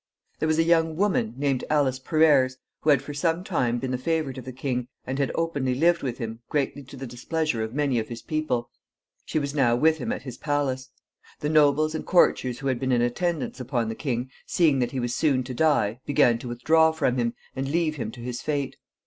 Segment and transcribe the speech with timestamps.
[0.39, 3.99] There was a young woman, named Alice Perrers, who had for some time been the
[3.99, 7.75] favorite of the king, and had openly lived with him, greatly to the displeasure of
[7.75, 8.71] many of his people.
[9.25, 10.89] She was now with him at his palace.
[11.41, 14.99] The nobles and courtiers who had been in attendance upon the king, seeing that he
[14.99, 18.77] was soon to die, began to withdraw from him, and leave him to his fate.